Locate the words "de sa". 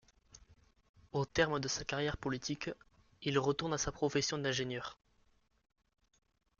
1.59-1.83